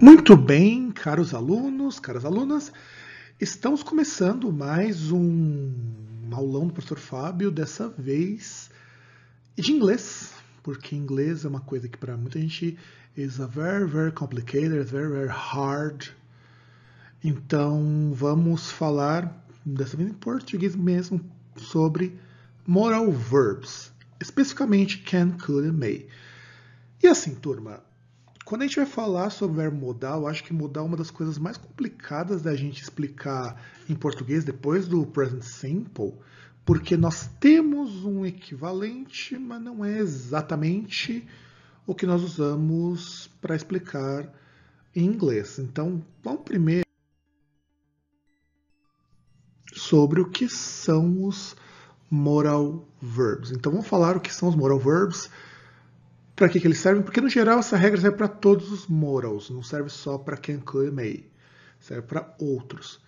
[0.00, 2.72] Muito bem, caros alunos, caras alunas,
[3.40, 5.72] estamos começando mais um
[6.30, 8.70] aulão do professor Fábio, dessa vez
[9.56, 10.32] de inglês,
[10.62, 12.76] porque inglês é uma coisa que para muita gente
[13.16, 16.08] is a very, very complicated, very, very hard.
[17.24, 21.20] Então vamos falar, dessa vez em português mesmo,
[21.56, 22.18] sobre
[22.66, 26.08] moral verbs, especificamente can, could and may.
[27.02, 27.82] E assim, turma,
[28.44, 31.38] quando a gente vai falar sobre verbo modal, acho que modal é uma das coisas
[31.38, 36.14] mais complicadas da gente explicar em português depois do present simple,
[36.64, 41.26] porque nós temos um equivalente, mas não é exatamente
[41.86, 44.32] o que nós usamos para explicar
[44.94, 45.58] em inglês.
[45.58, 46.86] Então, vamos primeiro
[49.72, 51.54] sobre o que são os
[52.10, 53.50] moral verbs.
[53.50, 55.30] Então, vamos falar o que são os moral verbs
[56.34, 59.48] para que, que eles servem, porque no geral essa regra serve para todos os morals,
[59.48, 61.26] não serve só para could, may,
[61.80, 63.00] serve para outros.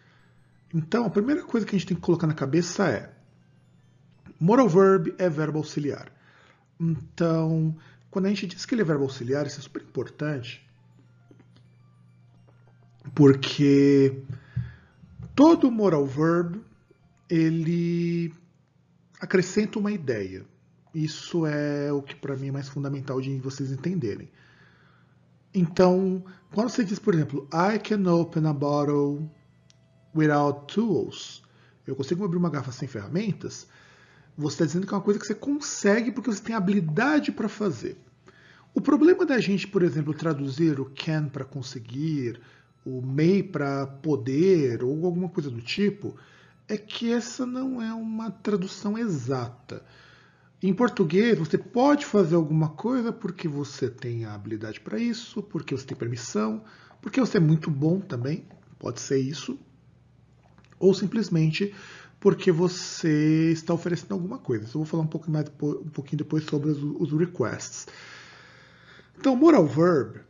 [0.74, 3.12] Então, a primeira coisa que a gente tem que colocar na cabeça é
[4.40, 6.10] moral verb é verbo auxiliar.
[6.80, 7.76] Então,
[8.10, 10.66] quando a gente diz que ele é verbo auxiliar, isso é super importante,
[13.14, 14.22] porque
[15.34, 16.60] todo moral verb
[17.28, 18.32] ele
[19.20, 20.44] acrescenta uma ideia.
[20.94, 24.30] Isso é o que para mim é mais fundamental de vocês entenderem.
[25.54, 29.30] Então, quando você diz, por exemplo, I can open a bottle
[30.14, 31.42] without tools,
[31.86, 33.66] eu consigo abrir uma garrafa sem ferramentas,
[34.36, 37.48] você está dizendo que é uma coisa que você consegue porque você tem habilidade para
[37.48, 37.96] fazer.
[38.74, 42.40] O problema da gente, por exemplo, traduzir o can para conseguir,
[42.84, 46.14] o may para poder, ou alguma coisa do tipo,
[46.68, 49.82] é que essa não é uma tradução exata.
[50.62, 55.76] Em português, você pode fazer alguma coisa porque você tem a habilidade para isso, porque
[55.76, 56.62] você tem permissão,
[57.00, 58.44] porque você é muito bom também,
[58.78, 59.58] pode ser isso,
[60.78, 61.74] ou simplesmente
[62.20, 64.64] porque você está oferecendo alguma coisa.
[64.64, 67.86] Eu vou falar um, pouco mais, um pouquinho depois sobre os, os requests.
[69.16, 70.20] Então, moral verb,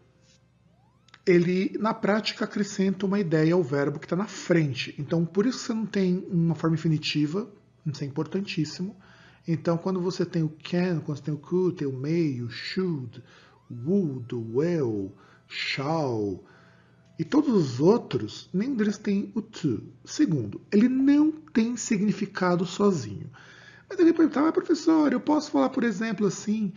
[1.28, 4.94] ele na prática acrescenta uma ideia ao verbo que está na frente.
[4.98, 7.46] Então, por isso você não tem uma forma infinitiva,
[7.84, 8.96] isso é importantíssimo.
[9.46, 12.48] Então, quando você tem o can, quando você tem o could, tem o may, o
[12.48, 13.22] should,
[13.70, 15.12] would, will,
[15.46, 16.42] shall,
[17.18, 19.82] e todos os outros, nenhum deles tem o to.
[20.06, 23.28] Segundo, ele não tem significado sozinho.
[23.86, 26.72] Mas alguém pode perguntar, ah, professor, eu posso falar, por exemplo, assim,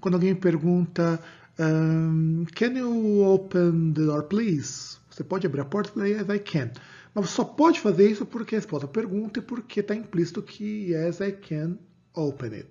[0.00, 1.20] quando alguém me pergunta,
[1.58, 4.98] um, can you open the door, please?
[5.10, 6.06] Você pode abrir a porta?
[6.06, 6.70] Yes, I can.
[7.14, 10.92] Mas só pode fazer isso porque a resposta à pergunta e porque está implícito que
[10.92, 11.78] yes, I can
[12.14, 12.68] open it.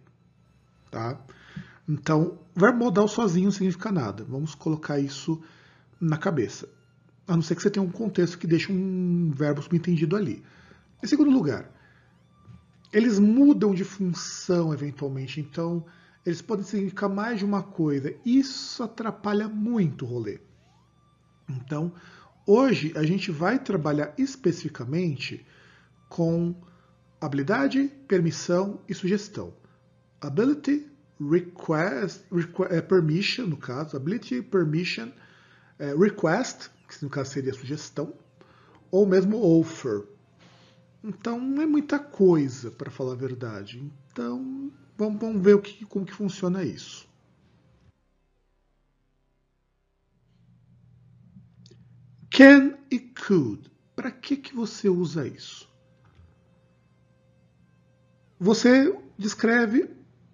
[0.91, 1.19] Tá?
[1.89, 4.23] Então, verbo modal sozinho não significa nada.
[4.23, 5.41] Vamos colocar isso
[5.99, 6.69] na cabeça.
[7.27, 10.43] A não ser que você tenha um contexto que deixe um verbo subentendido ali.
[11.03, 11.71] Em segundo lugar,
[12.93, 15.85] eles mudam de função eventualmente, então
[16.25, 18.15] eles podem significar mais de uma coisa.
[18.25, 20.39] Isso atrapalha muito o rolê.
[21.47, 21.93] Então,
[22.47, 25.45] hoje a gente vai trabalhar especificamente
[26.09, 26.55] com
[27.21, 29.53] habilidade, permissão e sugestão.
[30.19, 30.87] Ability,
[31.19, 35.11] request, request é, permission, no caso, ability, permission,
[35.77, 38.13] é, request, que no caso seria sugestão,
[38.89, 40.03] ou mesmo offer.
[41.03, 43.83] Então não é muita coisa, para falar a verdade.
[44.11, 47.07] Então vamos, vamos ver o que, como que funciona isso.
[52.29, 53.71] Can e could.
[53.95, 55.73] Para que, que você usa isso?
[58.39, 59.89] você descreve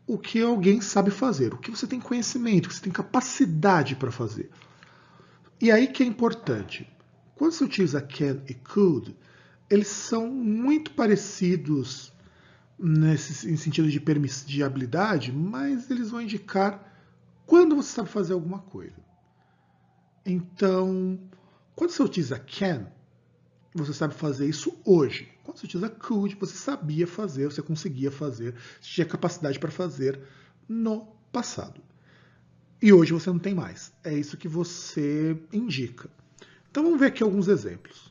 [0.07, 3.95] o que alguém sabe fazer, o que você tem conhecimento, o que você tem capacidade
[3.95, 4.49] para fazer.
[5.59, 6.88] E aí que é importante.
[7.35, 9.16] Quando você utiliza can e could,
[9.69, 12.11] eles são muito parecidos
[12.81, 14.00] nesse em sentido de,
[14.46, 16.91] de habilidade, mas eles vão indicar
[17.46, 18.96] quando você sabe fazer alguma coisa.
[20.26, 21.20] Então,
[21.76, 22.88] quando você utiliza can,
[23.73, 25.29] você sabe fazer isso hoje.
[25.44, 30.20] Quando você utiliza could, você sabia fazer, você conseguia fazer, você tinha capacidade para fazer
[30.67, 31.82] no passado.
[32.82, 33.94] E hoje você não tem mais.
[34.03, 36.09] É isso que você indica.
[36.70, 38.10] Então vamos ver aqui alguns exemplos.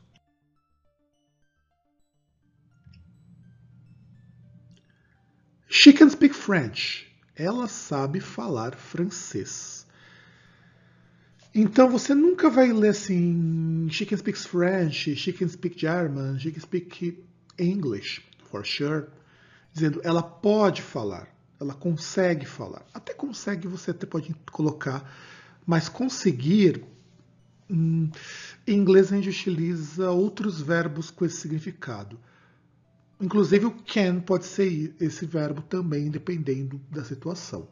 [5.73, 7.07] She can speak French.
[7.33, 9.87] Ela sabe falar francês.
[11.55, 16.51] Então você nunca vai ler assim, she can speak French, she can speak German, she
[16.51, 17.23] can speak
[17.57, 19.05] English, for sure,
[19.71, 22.85] dizendo ela pode falar, ela consegue falar.
[22.93, 25.09] Até consegue, você até pode colocar,
[25.65, 26.83] mas conseguir.
[27.69, 28.09] Hum,
[28.67, 32.19] em inglês a gente utiliza outros verbos com esse significado.
[33.21, 37.67] Inclusive o can pode ser esse verbo também, dependendo da situação.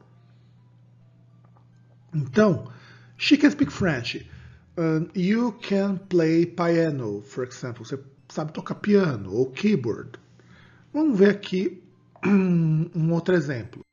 [2.13, 2.71] Então,
[3.17, 4.29] she can speak French.
[4.77, 7.83] Um, you can play piano, for example.
[7.83, 7.99] Você
[8.29, 10.19] sabe tocar piano ou keyboard.
[10.93, 11.83] Vamos ver aqui
[12.25, 13.83] um outro exemplo.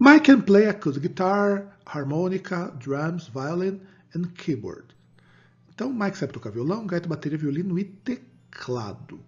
[0.00, 3.80] Mike can play acoustic guitar, harmonica, drums, violin
[4.14, 4.94] and keyboard.
[5.78, 9.20] Então, Mike sabe tocar violão, gaita, bateria, violino e teclado.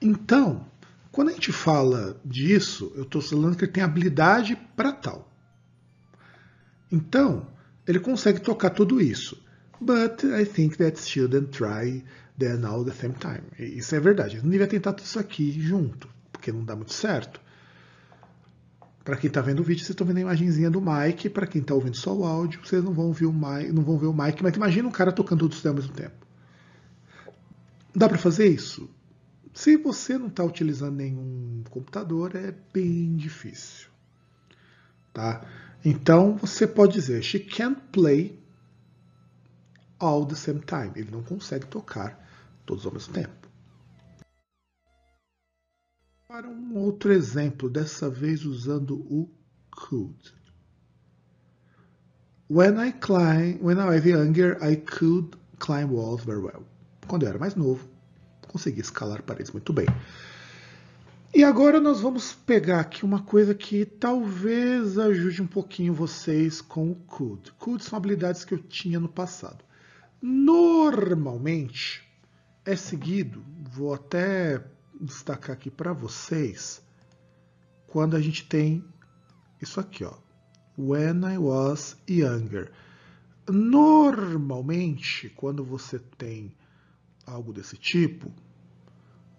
[0.00, 0.64] Então,
[1.10, 5.28] quando a gente fala disso, eu estou falando que ele tem habilidade para tal.
[6.92, 7.44] Então,
[7.88, 9.44] ele consegue tocar tudo isso.
[9.80, 12.04] But I think that shouldn't try
[12.38, 13.42] them all at the same time.
[13.58, 14.36] Isso é verdade.
[14.36, 17.40] Eu não devia tentar tudo isso aqui junto, porque não dá muito certo.
[19.06, 21.30] Para quem está vendo o vídeo, vocês estão vendo a imagenzinha do Mike.
[21.30, 23.96] Para quem está ouvindo só o áudio, vocês não vão ver o Mike, não vão
[23.96, 24.42] ver o Mike.
[24.42, 26.26] Mas imagina um cara tocando tudo isso ao mesmo tempo.
[27.94, 28.90] Dá para fazer isso?
[29.54, 33.86] Se você não está utilizando nenhum computador, é bem difícil.
[35.12, 35.46] Tá?
[35.84, 38.36] Então você pode dizer, she can't play
[40.00, 40.90] all the same time.
[40.96, 42.28] Ele não consegue tocar
[42.66, 43.45] todos ao mesmo tempo.
[46.36, 49.26] Para um outro exemplo, dessa vez usando o
[49.70, 50.34] could.
[52.50, 56.62] When I climb, when I was younger, I could climb walls very well.
[57.06, 57.88] Quando eu era mais novo,
[58.48, 59.86] conseguia escalar paredes muito bem.
[61.34, 66.90] E agora nós vamos pegar aqui uma coisa que talvez ajude um pouquinho vocês com
[66.90, 67.50] o could.
[67.52, 69.64] Could são habilidades que eu tinha no passado.
[70.20, 72.06] Normalmente
[72.62, 73.42] é seguido,
[73.72, 76.82] vou até destacar aqui para vocês,
[77.86, 78.84] quando a gente tem
[79.60, 80.14] isso aqui, ó.
[80.78, 82.70] When I was younger.
[83.48, 86.54] Normalmente, quando você tem
[87.24, 88.32] algo desse tipo,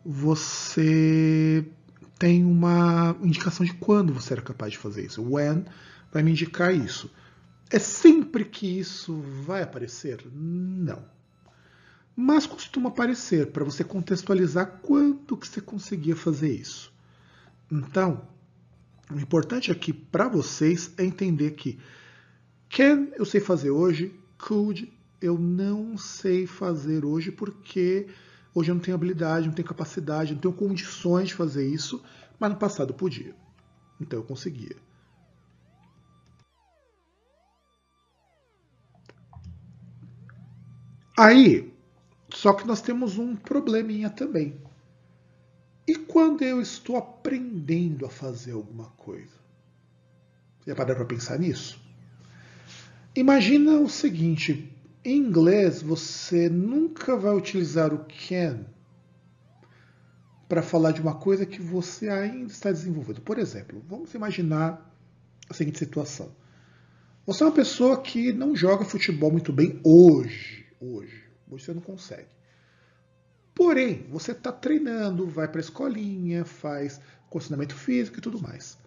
[0.04, 1.70] você
[2.18, 5.22] tem uma indicação de quando você era capaz de fazer isso.
[5.22, 5.66] When
[6.12, 7.12] vai me indicar isso.
[7.70, 10.26] É sempre que isso vai aparecer?
[10.34, 11.17] Não.
[12.18, 16.92] Mas costuma aparecer para você contextualizar quando que você conseguia fazer isso.
[17.72, 18.28] Então,
[19.14, 21.80] o importante aqui para vocês é entender que
[22.70, 24.92] can eu sei fazer hoje, could
[25.22, 28.08] eu não sei fazer hoje porque
[28.58, 32.04] Hoje eu não tenho habilidade, não tenho capacidade, não tenho condições de fazer isso,
[32.40, 33.36] mas no passado podia.
[34.02, 34.76] Então eu conseguia.
[41.16, 41.72] Aí,
[42.30, 44.60] só que nós temos um probleminha também.
[45.88, 49.38] E quando eu estou aprendendo a fazer alguma coisa?
[50.66, 51.82] Já pararam para pensar nisso?
[53.16, 54.70] Imagina o seguinte:
[55.04, 58.66] em inglês, você nunca vai utilizar o can
[60.50, 63.22] para falar de uma coisa que você ainda está desenvolvendo.
[63.22, 64.94] Por exemplo, vamos imaginar
[65.50, 66.36] a seguinte situação.
[67.26, 69.80] Você é uma pessoa que não joga futebol muito bem.
[69.84, 70.66] Hoje.
[70.80, 72.28] Hoje você não consegue.
[73.54, 78.78] Porém, você está treinando, vai para a escolinha, faz condicionamento físico e tudo mais.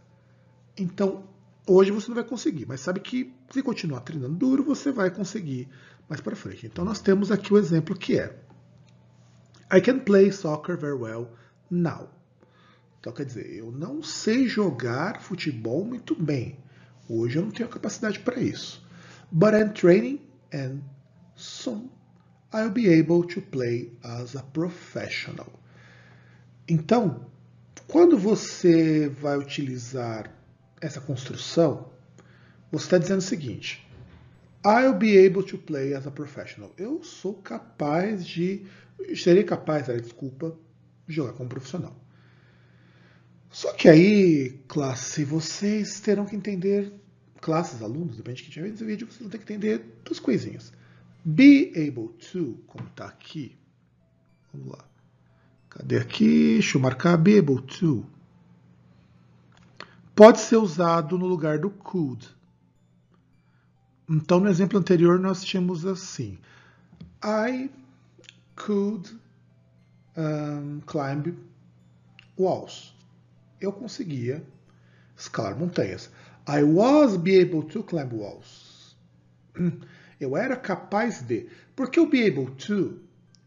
[0.79, 1.25] Então,
[1.67, 5.69] hoje você não vai conseguir, mas sabe que se continuar treinando duro, você vai conseguir
[6.09, 6.67] mais para frente.
[6.67, 8.37] Então nós temos aqui o exemplo que é
[9.73, 11.31] I can play soccer very well
[11.71, 12.09] now.
[12.99, 16.59] Então quer dizer, eu não sei jogar futebol muito bem.
[17.09, 18.85] Hoje eu não tenho capacidade para isso.
[19.31, 20.21] But I'm training
[20.53, 20.81] and
[21.37, 21.89] soon
[22.53, 25.53] I'll be able to play as a professional.
[26.69, 27.27] Então,
[27.87, 30.33] quando você vai utilizar
[30.81, 31.91] essa construção,
[32.73, 33.87] você está dizendo o seguinte:
[34.65, 36.73] I'll be able to play as a professional.
[36.77, 38.67] Eu sou capaz de.
[39.17, 40.57] Serei capaz, desculpa,
[41.09, 41.97] de jogar como profissional.
[43.51, 46.93] Só que aí, classe, vocês terão que entender,
[47.41, 50.73] classes, alunos, depende de quem tiver esse vídeo, vocês vão ter que entender duas coisinhas.
[51.25, 53.57] Be able to, como está aqui.
[54.53, 54.85] Vamos lá.
[55.69, 56.55] Cadê aqui?
[56.55, 58.05] Deixa eu marcar be able to.
[60.15, 62.29] Pode ser usado no lugar do could.
[64.09, 66.39] Então, no exemplo anterior, nós tínhamos assim:
[67.25, 67.71] I
[68.57, 69.17] could
[70.17, 71.37] um, climb
[72.37, 72.95] walls.
[73.61, 74.45] Eu conseguia
[75.17, 76.11] escalar montanhas.
[76.49, 78.97] I was be able to climb walls.
[80.21, 81.49] Eu era capaz de.
[81.75, 83.01] Porque o be able to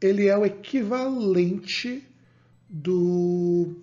[0.04, 2.06] ele é o equivalente
[2.70, 3.74] do,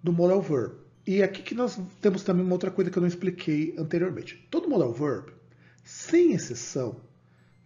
[0.00, 0.74] do modal verb.
[1.04, 4.46] E aqui que nós temos também uma outra coisa que eu não expliquei anteriormente.
[4.48, 5.32] Todo modal verb,
[5.82, 7.00] sem exceção,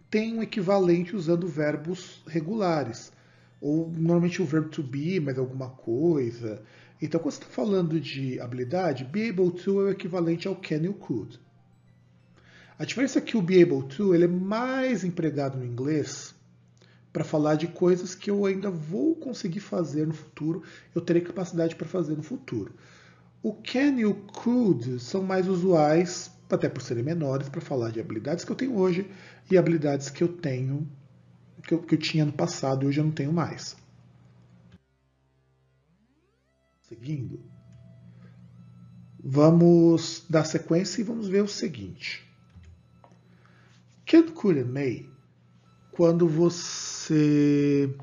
[0.09, 3.11] tem um equivalente usando verbos regulares.
[3.59, 6.63] Ou normalmente o verbo to be, mais alguma coisa.
[6.99, 10.77] Então, quando você está falando de habilidade, be able to é o equivalente ao can
[10.77, 11.39] you could.
[12.81, 16.33] A diferença é que o be able to ele é mais empregado no inglês
[17.13, 20.63] para falar de coisas que eu ainda vou conseguir fazer no futuro,
[20.95, 22.73] eu terei capacidade para fazer no futuro.
[23.43, 27.99] O can e o could são mais usuais, até por serem menores, para falar de
[27.99, 29.07] habilidades que eu tenho hoje
[29.51, 30.89] e habilidades que eu tenho
[31.61, 33.77] que eu, que eu tinha no passado e hoje eu não tenho mais.
[36.81, 37.45] Seguindo,
[39.23, 42.30] vamos dar sequência e vamos ver o seguinte.
[44.13, 45.09] And may,
[45.91, 47.93] quando você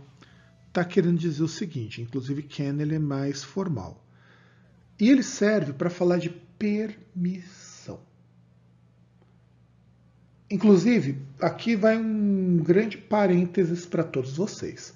[0.68, 4.04] está querendo dizer o seguinte, inclusive can ele é mais formal.
[4.98, 8.00] E ele serve para falar de permissão.
[10.50, 14.94] Inclusive, aqui vai um grande parênteses para todos vocês.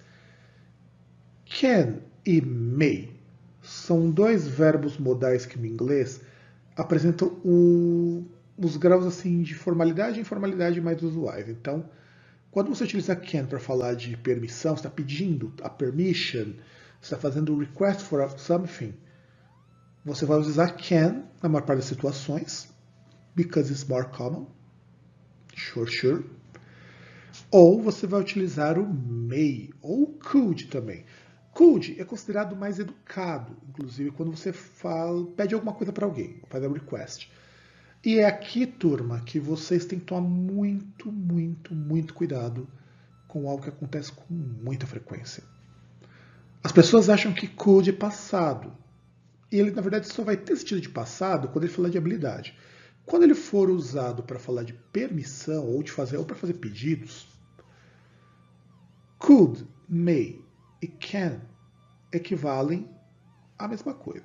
[1.45, 3.13] Can e may
[3.61, 6.21] são dois verbos modais que no inglês
[6.77, 8.25] apresentam o,
[8.67, 11.49] os graus assim de formalidade e informalidade mais usuais.
[11.49, 11.89] Então,
[12.51, 16.53] quando você utiliza can para falar de permissão, está pedindo a permission,
[17.01, 18.95] está fazendo request for something,
[20.05, 22.69] você vai usar can na maior parte das situações,
[23.35, 24.47] because it's more common.
[25.57, 26.25] Sure, sure.
[27.51, 31.05] Ou você vai utilizar o may, ou could também.
[31.53, 36.65] Could é considerado mais educado, inclusive quando você fala, pede alguma coisa para alguém, faz
[36.65, 37.31] a request.
[38.05, 42.69] E é aqui, turma, que vocês têm que tomar muito, muito, muito cuidado
[43.29, 45.45] com algo que acontece com muita frequência.
[46.65, 48.73] As pessoas acham que could é passado,
[49.51, 52.57] e ele, na verdade, só vai ter sentido de passado quando ele falar de habilidade.
[53.07, 57.29] Quando ele for usado para falar de permissão ou de fazer ou para fazer pedidos,
[59.19, 60.41] could, may
[60.81, 61.41] e can
[62.13, 62.89] equivalem
[63.59, 64.25] à mesma coisa.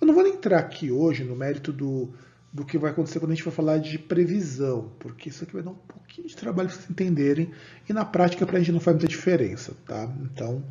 [0.00, 2.14] Eu não vou entrar aqui hoje no mérito do,
[2.52, 5.62] do que vai acontecer quando a gente for falar de previsão, porque isso aqui vai
[5.62, 7.50] dar um pouquinho de trabalho para vocês entenderem
[7.88, 10.10] e na prática para a gente não faz muita diferença, tá?
[10.22, 10.64] Então,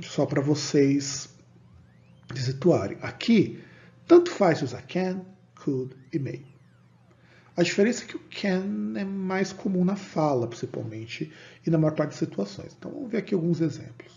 [0.00, 1.28] só para vocês
[2.34, 2.98] se situarem.
[3.02, 3.62] Aqui,
[4.06, 5.20] tanto faz usar can,
[5.54, 6.44] could e may.
[7.56, 11.30] A diferença é que o can é mais comum na fala, principalmente,
[11.66, 12.74] e na maior parte das situações.
[12.78, 14.12] Então vamos ver aqui alguns exemplos.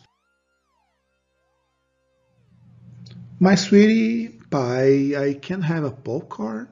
[3.39, 6.67] My sweetie pie, I can have a popcorn?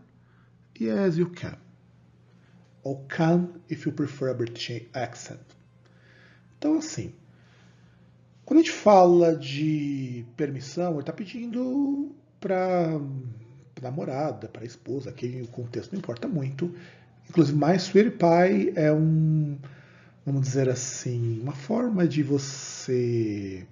[0.80, 1.58] Yes, you can.
[2.84, 5.42] Or can if you prefer a British accent.
[6.58, 7.13] Então assim,
[8.46, 13.00] quando a gente fala de permissão, ele está pedindo para
[13.82, 16.74] namorada, para esposa, aqui o contexto não importa muito.
[17.30, 19.58] Inclusive, My Sweet Pie é um,
[20.25, 23.68] vamos dizer assim, uma forma de você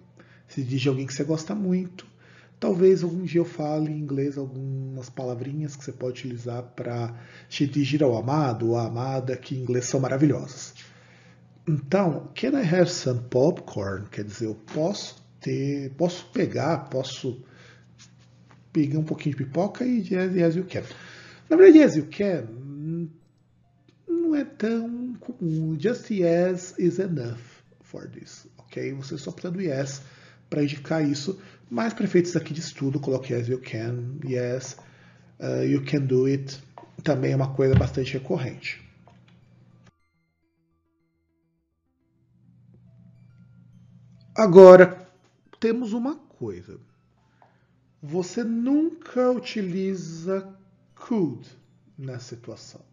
[0.49, 2.10] se dirigir a alguém que você gosta muito.
[2.61, 7.11] Talvez algum dia eu fale em inglês algumas palavrinhas que você pode utilizar para
[7.49, 10.75] te dirigir ao amado ou à amada, que em inglês são maravilhosas.
[11.67, 14.07] Então, can I have some popcorn?
[14.11, 17.43] Quer dizer, eu posso ter, posso pegar, posso
[18.71, 20.83] pegar um pouquinho de pipoca e yes, yes you can.
[21.49, 22.45] Na verdade, yes you can
[24.07, 25.75] não é tão comum.
[25.79, 27.41] Just yes is enough
[27.79, 28.93] for this, ok?
[28.93, 30.03] Você só precisa do yes
[30.51, 31.41] para indicar isso.
[31.69, 34.77] Mas para efeitos aqui de estudo, coloque yes you can, yes
[35.39, 36.61] uh, you can do it.
[37.03, 38.79] Também é uma coisa bastante recorrente.
[44.35, 45.07] Agora,
[45.59, 46.77] temos uma coisa.
[48.03, 50.53] Você nunca utiliza
[50.95, 51.47] could
[51.97, 52.90] nessa situação.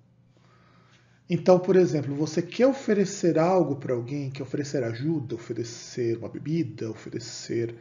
[1.31, 6.91] Então, por exemplo, você quer oferecer algo para alguém, quer oferecer ajuda, oferecer uma bebida,
[6.91, 7.75] oferecer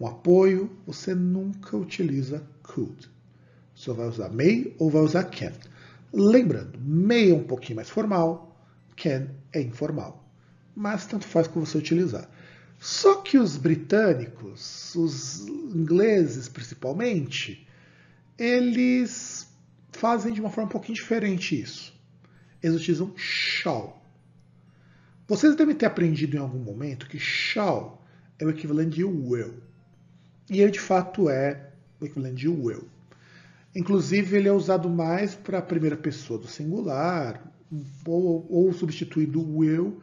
[0.00, 3.08] um apoio, você nunca utiliza could.
[3.76, 5.52] Você vai usar may ou vai usar can.
[6.12, 8.56] Lembrando, may é um pouquinho mais formal,
[8.96, 10.28] can é informal.
[10.74, 12.28] Mas tanto faz como você utilizar.
[12.80, 17.68] Só que os britânicos, os ingleses principalmente,
[18.36, 19.48] eles
[19.92, 21.97] fazem de uma forma um pouquinho diferente isso.
[22.62, 24.02] Eles utilizam shall.
[25.26, 28.02] Vocês devem ter aprendido em algum momento que shall
[28.38, 29.54] é o equivalente de will.
[30.50, 32.88] E ele de fato é o equivalente de will.
[33.76, 37.52] Inclusive, ele é usado mais para a primeira pessoa do singular,
[38.06, 40.02] ou, ou substituindo will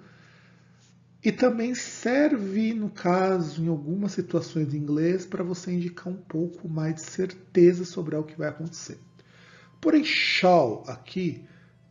[1.23, 6.69] E também serve, no caso, em algumas situações em inglês, para você indicar um pouco
[6.69, 8.99] mais de certeza sobre o que vai acontecer.
[9.81, 11.43] Porém, shall aqui,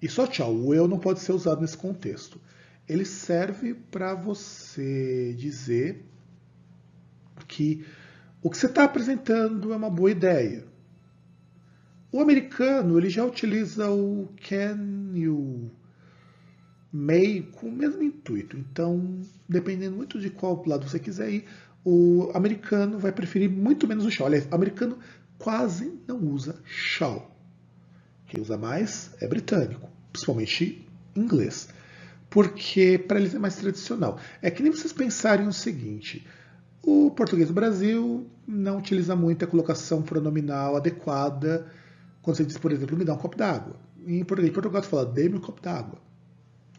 [0.04, 2.38] e só shall, o eu não pode ser usado nesse contexto.
[2.86, 6.04] Ele serve para você dizer
[7.48, 7.86] que
[8.42, 10.66] o que você está apresentando é uma boa ideia.
[12.12, 15.70] O americano ele já utiliza o can you
[16.92, 18.58] may com o mesmo intuito.
[18.58, 21.44] Então, dependendo muito de qual lado você quiser ir,
[21.82, 24.26] o americano vai preferir muito menos o shall.
[24.26, 24.98] Aliás, o americano
[25.38, 27.34] quase não usa shall.
[28.26, 31.68] Quem usa mais é britânico, principalmente inglês.
[32.30, 34.18] Porque para eles é mais tradicional.
[34.40, 36.26] É que nem vocês pensarem o seguinte:
[36.82, 41.66] o português do Brasil não utiliza muito a colocação pronominal adequada
[42.22, 43.76] quando você diz, por exemplo, me dá um copo d'água.
[44.06, 45.98] Em português, em Portugal você fala, dê-me um copo d'água.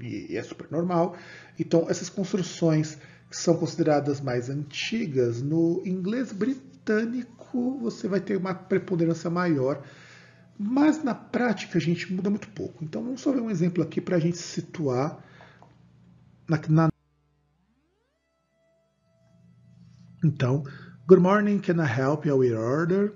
[0.01, 1.15] E é super normal.
[1.59, 2.97] Então, essas construções
[3.29, 9.83] que são consideradas mais antigas, no inglês britânico você vai ter uma preponderância maior,
[10.57, 12.83] mas na prática a gente muda muito pouco.
[12.83, 15.24] Então, vamos só ver um exemplo aqui para a gente situar
[16.47, 16.89] na, na
[20.24, 20.63] Então,
[21.07, 23.13] good morning, can I help you with order?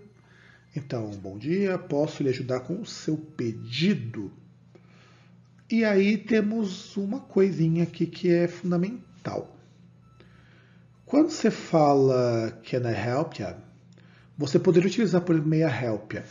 [0.76, 4.32] Então, bom dia, posso lhe ajudar com o seu pedido?
[5.72, 9.56] E aí temos uma coisinha aqui que é fundamental.
[11.06, 13.56] Quando você fala can I help you,
[14.38, 16.22] você poderia utilizar por meia help you.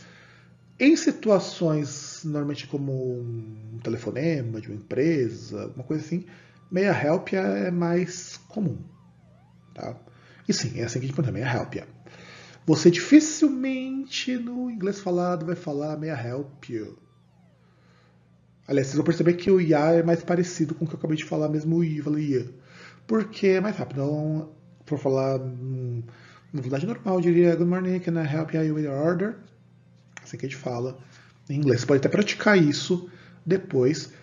[0.79, 6.25] Em situações normalmente como um telefonema de uma empresa, uma coisa assim,
[6.71, 8.77] meia help é mais comum.
[9.73, 9.95] Tá?
[10.47, 11.75] E sim, é assim que a gente põe também, a help.
[12.65, 16.63] Você dificilmente no inglês falado vai falar I help.
[18.67, 21.17] Aliás, vocês vão perceber que o ya é mais parecido com o que eu acabei
[21.17, 22.49] de falar, mesmo o i, eu falei ia.
[23.07, 24.01] Porque é mais rápido.
[24.01, 24.55] Então,
[24.85, 26.03] for falar na
[26.53, 29.39] velocidade normal, eu diria Good morning, can I help you with your order?
[30.29, 30.99] Assim que a gente fala
[31.49, 31.81] em inglês.
[31.81, 33.09] Você pode até praticar isso
[33.43, 34.13] depois.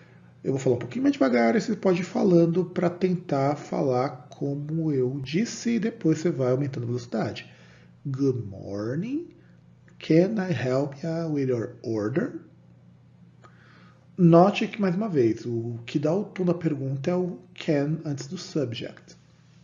[0.45, 4.29] Eu vou falar um pouquinho mais devagar e você pode ir falando para tentar falar
[4.31, 7.51] como eu disse, e depois você vai aumentando a velocidade.
[8.07, 9.29] Good morning.
[9.99, 12.41] Can I help you with your order?
[14.17, 17.99] Note que, mais uma vez, o que dá o tom da pergunta é o can
[18.05, 19.17] antes do subject.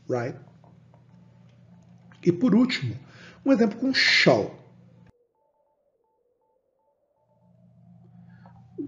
[0.08, 0.36] Right?
[2.24, 2.96] E por último,
[3.46, 4.61] um exemplo com shall.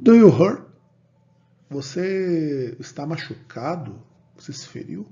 [0.00, 0.64] Do you hurt?
[1.70, 4.02] Você está machucado?
[4.36, 5.06] Você se feriu?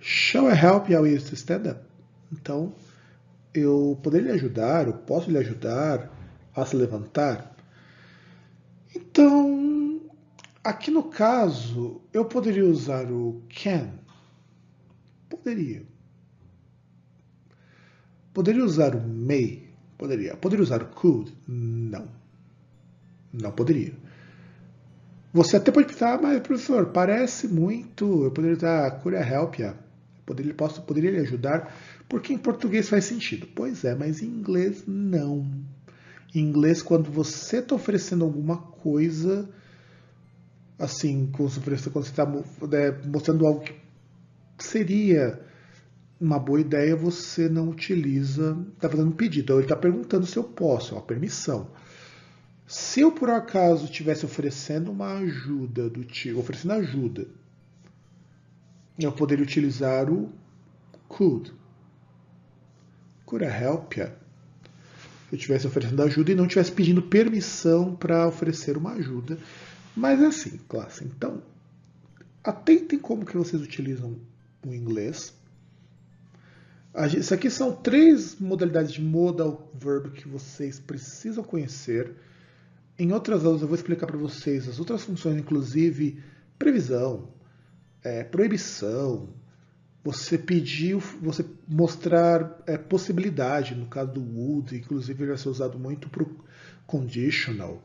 [0.00, 1.80] Shall I help you with stand up?
[2.30, 2.74] Então,
[3.54, 6.10] eu poderia lhe ajudar, eu posso lhe ajudar
[6.54, 7.56] a se levantar?
[8.94, 10.00] Então,
[10.62, 13.90] aqui no caso, eu poderia usar o can?
[15.28, 15.84] Poderia.
[18.32, 19.68] Poderia usar o may?
[19.96, 20.36] Poderia.
[20.36, 21.34] Poderia usar o could?
[21.48, 22.19] Não.
[23.32, 23.92] Não poderia.
[25.32, 28.24] Você até pode pensar, ah, mas professor, parece muito.
[28.24, 29.72] Eu poderia usar could I help you?
[30.26, 31.74] Poderia, posso, poderia lhe ajudar,
[32.08, 33.48] porque em português faz sentido.
[33.54, 35.46] Pois é, mas em inglês não.
[36.34, 39.48] Em inglês, quando você está oferecendo alguma coisa,
[40.78, 43.74] assim, quando você está né, mostrando algo que
[44.58, 45.40] seria
[46.20, 49.44] uma boa ideia, você não utiliza, está fazendo um pedido.
[49.44, 51.70] Então ele está perguntando se eu posso, é uma permissão.
[52.70, 57.26] Se eu por acaso estivesse oferecendo uma ajuda do tipo, oferecendo ajuda
[58.96, 60.30] eu poderia utilizar o
[61.08, 61.52] could.
[63.26, 64.06] Could I help you?
[64.06, 69.36] Se eu estivesse oferecendo ajuda e não estivesse pedindo permissão para oferecer uma ajuda.
[69.96, 71.02] Mas é assim, classe.
[71.04, 71.42] Então,
[72.44, 74.16] atentem como que vocês utilizam
[74.64, 75.34] o inglês.
[77.18, 82.14] Isso aqui são três modalidades de modal verb que vocês precisam conhecer.
[83.00, 86.22] Em outras aulas eu vou explicar para vocês as outras funções, inclusive
[86.58, 87.30] previsão,
[88.04, 89.30] é, proibição,
[90.04, 96.10] você pedir, você mostrar é, possibilidade, no caso do would, inclusive vai ser usado muito
[96.10, 96.44] para o
[96.86, 97.82] conditional.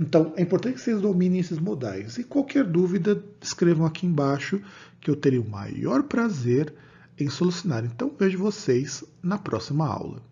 [0.00, 2.16] Então, é importante que vocês dominem esses modais.
[2.16, 4.62] E qualquer dúvida, escrevam aqui embaixo,
[5.02, 6.72] que eu terei o maior prazer
[7.18, 7.84] em solucionar.
[7.84, 10.22] Então, vejo vocês na próxima aula.